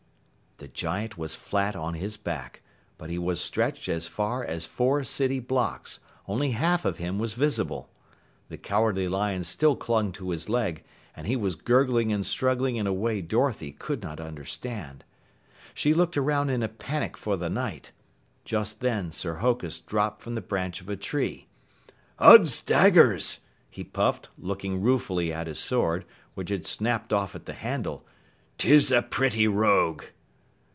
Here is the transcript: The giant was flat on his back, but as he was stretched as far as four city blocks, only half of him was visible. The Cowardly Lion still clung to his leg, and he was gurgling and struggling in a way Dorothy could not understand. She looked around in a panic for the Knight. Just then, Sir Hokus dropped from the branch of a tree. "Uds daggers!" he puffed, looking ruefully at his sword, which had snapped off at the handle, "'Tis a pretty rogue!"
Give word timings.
The 0.57 0.67
giant 0.67 1.17
was 1.17 1.33
flat 1.33 1.75
on 1.75 1.95
his 1.95 2.17
back, 2.17 2.61
but 2.99 3.05
as 3.05 3.11
he 3.13 3.17
was 3.17 3.41
stretched 3.41 3.89
as 3.89 4.07
far 4.07 4.43
as 4.45 4.67
four 4.67 5.03
city 5.03 5.39
blocks, 5.39 5.99
only 6.27 6.51
half 6.51 6.85
of 6.85 6.99
him 6.99 7.17
was 7.17 7.33
visible. 7.33 7.89
The 8.47 8.59
Cowardly 8.59 9.07
Lion 9.07 9.43
still 9.43 9.75
clung 9.75 10.11
to 10.11 10.29
his 10.29 10.49
leg, 10.49 10.83
and 11.15 11.25
he 11.25 11.35
was 11.35 11.55
gurgling 11.55 12.13
and 12.13 12.23
struggling 12.23 12.75
in 12.75 12.85
a 12.85 12.93
way 12.93 13.21
Dorothy 13.21 13.71
could 13.71 14.03
not 14.03 14.19
understand. 14.19 15.03
She 15.73 15.95
looked 15.95 16.15
around 16.15 16.51
in 16.51 16.61
a 16.61 16.67
panic 16.69 17.17
for 17.17 17.37
the 17.37 17.49
Knight. 17.49 17.91
Just 18.45 18.81
then, 18.81 19.11
Sir 19.11 19.37
Hokus 19.37 19.79
dropped 19.79 20.21
from 20.21 20.35
the 20.35 20.41
branch 20.41 20.79
of 20.79 20.89
a 20.89 20.95
tree. 20.95 21.47
"Uds 22.19 22.61
daggers!" 22.63 23.39
he 23.67 23.83
puffed, 23.83 24.29
looking 24.37 24.79
ruefully 24.79 25.33
at 25.33 25.47
his 25.47 25.57
sword, 25.57 26.05
which 26.35 26.51
had 26.51 26.67
snapped 26.67 27.11
off 27.11 27.33
at 27.33 27.47
the 27.47 27.53
handle, 27.53 28.05
"'Tis 28.59 28.91
a 28.91 29.01
pretty 29.01 29.47
rogue!" 29.47 30.03